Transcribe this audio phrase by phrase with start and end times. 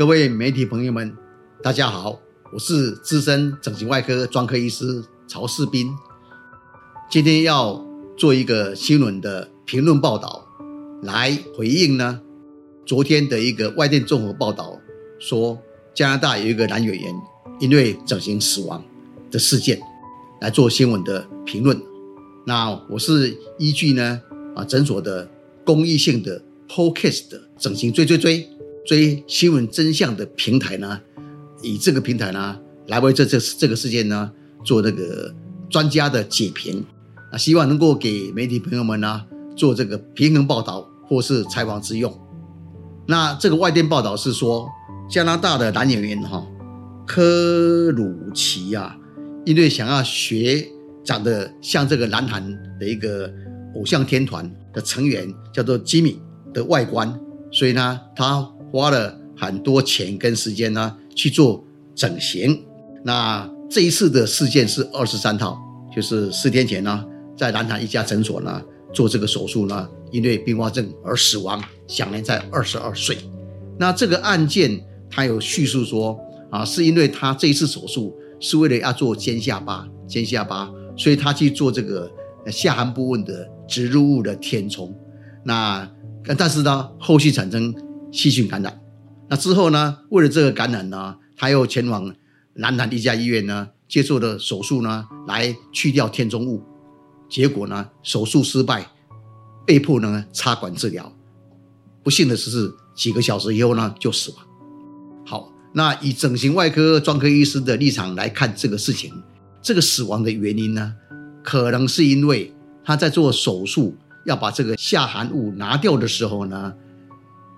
[0.00, 1.14] 各位媒体朋友们，
[1.62, 2.18] 大家好，
[2.54, 5.94] 我是资深整形外科专科医师曹世斌。
[7.10, 7.84] 今天要
[8.16, 10.48] 做一个新闻的评论报道，
[11.02, 12.18] 来回应呢
[12.86, 14.80] 昨天的一个外电综合报道，
[15.18, 15.60] 说
[15.92, 17.14] 加拿大有一个男演员
[17.58, 18.82] 因为整形死亡
[19.30, 19.78] 的事件，
[20.40, 21.78] 来做新闻的评论。
[22.46, 24.22] 那我是依据呢
[24.56, 25.30] 啊诊所的
[25.62, 28.48] 公益性的 Podcast 的整形追追追
[28.90, 31.00] 追新闻真相的平台呢，
[31.62, 34.32] 以这个平台呢来为这这这个事件呢
[34.64, 35.32] 做那个
[35.68, 36.84] 专家的解评，
[37.30, 42.12] 啊，希望能够给媒体朋友们呢做这个平衡报道或是采访之用。
[43.06, 44.68] 那这个外电报道是说，
[45.08, 46.44] 加拿大的男演员哈
[47.06, 48.98] 科鲁奇啊，
[49.44, 50.66] 因为想要学。
[51.02, 52.44] 长得像这个南韩
[52.78, 53.32] 的一个
[53.74, 56.20] 偶像天团的成员，叫做吉米
[56.52, 57.18] 的外观，
[57.50, 62.62] 所以呢，他花了很多钱跟时间呢去做整形。
[63.04, 65.58] 那这一次的事件是二十三号，
[65.94, 67.04] 就是四天前呢，
[67.36, 73.16] 在南韩一家诊所呢做这个手术呢，因为并发症而死亡，享年在二十二岁。
[73.78, 74.78] 那这个案件
[75.10, 76.18] 他有叙述说
[76.50, 80.70] 啊，是因为他这一次手术是为了要做尖下巴，尖下巴。
[80.96, 82.10] 所以他去做这个
[82.52, 84.94] 下颌部分的植入物的填充，
[85.42, 85.88] 那
[86.36, 87.74] 但是呢，后续产生
[88.12, 88.80] 细菌感染，
[89.28, 92.14] 那之后呢，为了这个感染呢，他又前往
[92.54, 96.62] 南南一家医院呢，接受的手术呢，来去掉填充物，
[97.28, 98.86] 结果呢，手术失败，
[99.66, 101.12] 被迫呢插管治疗，
[102.02, 104.46] 不幸的是，几个小时以后呢就死亡。
[105.24, 109.12] 好，那以整形外科专科医师的立场来看这个事情。
[109.62, 110.94] 这个死亡的原因呢，
[111.44, 113.94] 可能是因为他在做手术
[114.24, 116.72] 要把这个下寒物拿掉的时候呢，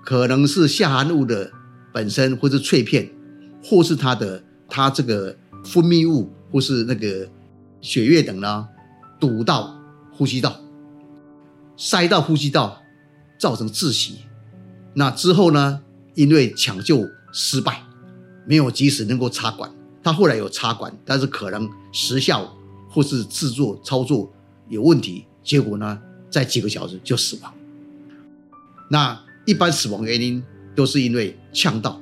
[0.04, 1.50] 可能是下颌物的
[1.92, 3.08] 本身或是脆片，
[3.62, 7.28] 或是他的他这个分泌物或是那个
[7.80, 8.68] 血液等呢，
[9.20, 9.78] 堵到
[10.10, 10.60] 呼吸道，
[11.76, 12.82] 塞到呼吸道，
[13.38, 14.18] 造成窒息。
[14.94, 15.80] 那之后呢，
[16.14, 17.82] 因为抢救失败，
[18.46, 19.70] 没有及时能够插管。
[20.02, 22.52] 他后来有插管，但是可能时效
[22.90, 24.30] 或是制作操作
[24.69, 25.98] 有问题，结果呢，
[26.28, 27.54] 在几个小时就死亡。
[28.90, 30.42] 那一般死亡原因
[30.75, 32.00] 都是因为呛到、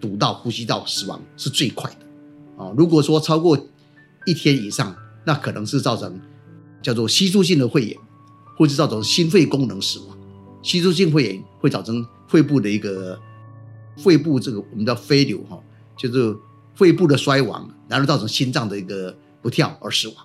[0.00, 2.72] 堵到呼吸道死亡是最快的啊。
[2.76, 3.58] 如果说超过
[4.26, 4.94] 一天以上，
[5.24, 6.20] 那可能是造成
[6.82, 7.96] 叫做吸入性的肺炎，
[8.56, 10.18] 或者造成心肺功能死亡。
[10.62, 13.18] 吸入性肺炎会造成肺部的一个
[13.96, 15.58] 肺部这个我们叫飞流哈，
[15.96, 16.36] 就是。
[16.76, 20.16] 肺部的衰亡，然后造成心脏的一个不跳而死亡，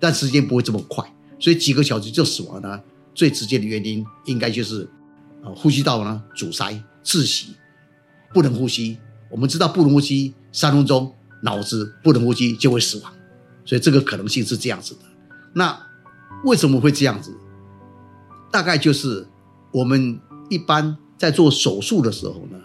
[0.00, 2.80] 但时间不会这么快，所以几个小时就死亡呢。
[3.14, 4.90] 最直接的原因应该就是，
[5.54, 6.72] 呼吸道呢阻塞、
[7.04, 7.54] 窒息、
[8.32, 8.98] 不能呼吸。
[9.30, 13.12] 我们知道不能呼吸三分钟，脑子不能呼吸就会死亡，
[13.64, 15.00] 所以这个可能性是这样子的。
[15.52, 15.78] 那
[16.44, 17.32] 为什么会这样子？
[18.50, 19.26] 大概就是
[19.72, 22.58] 我们一般在做手术的时候呢，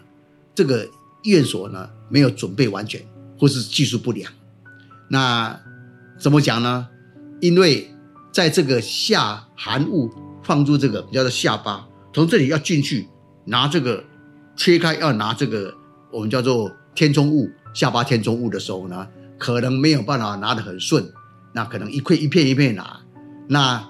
[0.53, 0.88] 这个
[1.24, 3.06] 院所呢没有准备完全。
[3.38, 4.31] 或是技术不良，
[5.09, 5.59] 那
[6.18, 6.88] 怎么讲呢？
[7.41, 7.94] 因为
[8.31, 10.09] 在这个下含物
[10.41, 11.85] 放入这个叫做下巴，
[12.16, 13.09] 从这里要进去
[13.44, 14.02] 拿这个
[14.56, 15.76] 切开要拿这个
[16.14, 19.06] 我们叫做填充物下巴填充物的时候呢，
[19.38, 21.06] 可能没有办法拿得很顺，
[21.53, 23.02] 那可能一块一片一片拿，
[23.50, 23.86] 那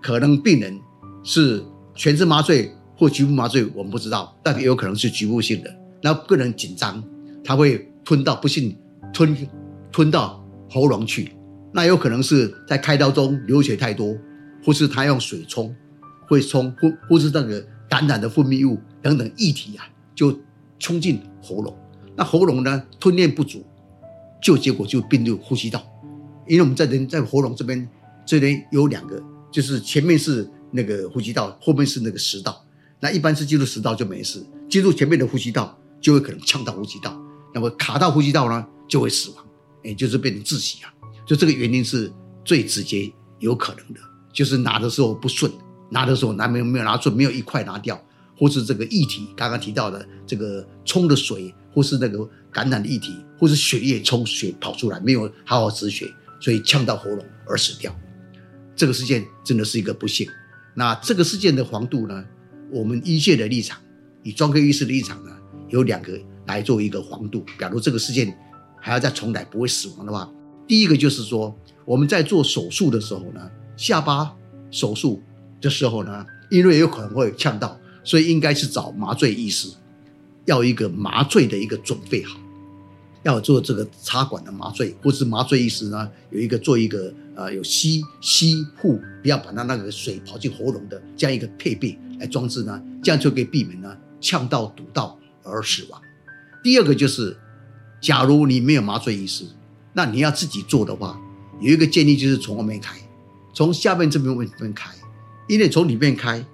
[0.00, 0.80] 可能病人
[1.22, 1.62] 是
[1.94, 5.70] 全身麻醉或局部麻醉，我们不知道，但也有可能是局部性的，
[6.02, 7.04] 那个人紧张，
[7.44, 7.86] 他会。
[8.04, 8.76] 吞到不幸
[9.14, 9.48] 吞
[9.92, 11.30] 吞到喉咙去，
[11.72, 14.18] 那有可能是在开刀中流血太多，
[14.64, 15.72] 或是他用水冲，
[16.32, 19.84] 会冲或或是那个感染的分泌物等等液体啊，
[20.14, 20.34] 就
[20.78, 21.76] 冲进喉咙。
[22.16, 23.62] 那喉咙呢吞咽不足，
[24.42, 25.84] 就结果就并入呼吸道。
[26.48, 27.86] 因为我们在人在喉咙这边
[28.24, 32.64] 这边有两个，就是前面是那个呼吸道，后面是那个食道。
[32.98, 37.20] 那一般是进入食道就没事，进入前面的呼吸道就会可能呛到呼吸道。
[37.52, 39.44] 那么卡到呼吸道呢，就会死亡，
[39.82, 40.92] 也就是变成窒息啊。
[41.26, 42.10] 就这个原因是
[42.42, 44.00] 最直接有可能的，
[44.32, 45.50] 就是拿的时候不顺，
[45.92, 48.02] 拿的时候拿没有没有拿顺，没有一块拿掉，
[48.36, 56.10] 或是这个液体刚刚提到的这个冲的水，或是那个感染的液体，或是血液冲血跑出来，没有好好止血，
[56.40, 57.94] 所以呛到喉咙而死掉。
[58.74, 60.26] 这个事件真的是一个不幸。
[60.74, 62.24] 那这个事件的黄度呢？
[62.70, 63.78] 我们医界的立场，
[64.22, 65.30] 以专科医师的立场呢，
[65.68, 66.18] 有两个。
[66.44, 67.46] 来做一个黄度。
[67.56, 68.36] 假如这个事件
[68.76, 70.28] 还要再重来，不会死亡的话，
[70.66, 74.34] 第一个就是说，我们在做手术的时候呢，下巴
[74.72, 75.22] 手术
[75.62, 79.68] 的时候呢，因为有可能会呛到，所以应该是找麻醉医师，
[80.44, 82.38] 要一个麻醉的一个准备好，
[83.22, 96.00] 要做这个插管的麻醉，或是麻醉医师呢有一个做一个呃有吸吸护，不要把它那个水跑进喉咙的这样一个配备来装置呢，这样就可以避免呢呛到堵到而死亡。
[96.62, 97.36] 第二个就是，
[98.00, 99.44] 假如你没有麻醉医师，
[99.92, 101.20] 那你要自己做的话，
[101.60, 102.96] 有一个建议就是从外面开，
[103.52, 104.90] 从下面这边外面开，
[105.48, 106.44] 因为从里面开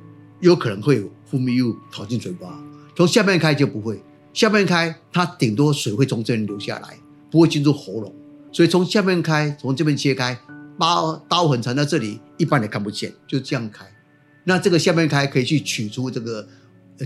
[0.40, 2.58] 有可能会有分泌物跑进嘴巴。
[2.96, 4.02] 从下面开就不会，
[4.32, 6.98] 下面开它顶多水会从这边流下来，
[7.30, 8.12] 不会进入喉咙，
[8.50, 10.36] 所以从下面开，从这边切开，
[10.78, 13.86] 刀刀痕藏在这里，一般人看不见，就这样开。
[14.44, 16.48] 那这个下面开可以去取出这个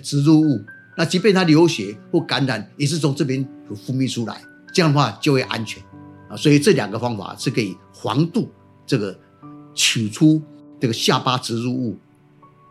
[0.03, 0.65] 植入物，
[0.97, 4.41] 那即便它流血或感染，也是从这边有分泌出来，
[4.73, 5.83] 这样的话就会安全
[6.31, 6.37] 啊。
[6.37, 8.51] 所以这两个方法是可以防度
[8.87, 9.19] 这个
[9.75, 10.41] 取出
[10.83, 11.97] 这个下巴植入物。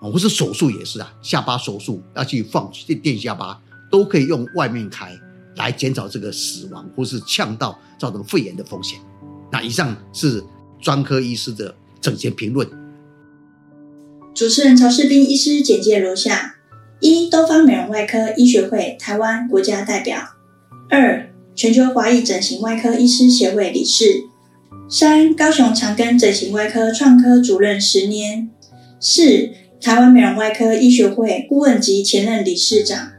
[0.02, 5.18] 啊，或是手术也是啊，下巴手术要去放电电下巴，都可以用外面开
[5.56, 9.00] 来减少这个死亡或是呛到造成肺炎的风险。
[9.52, 10.44] 那以上是
[10.82, 12.68] 专科医师的整洁评论。
[14.34, 16.56] 主持人曹世斌医师简介如下：
[17.00, 20.18] 一、东方美容外科医学会台湾国家代表；
[20.90, 24.31] 二、全球华裔整形外科医师协会理事；
[24.94, 28.50] 三、高雄长庚整形外科创科主任十年；
[29.00, 29.52] 四。
[29.80, 33.14] 台湾美容外科医学会顾问及前任理事长，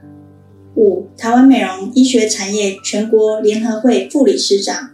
[0.77, 4.91] 五台湾美容医学产业全国联合会副理事长。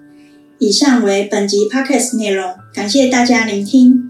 [0.58, 4.07] 以上为本集 podcast 内容，感谢大家聆听。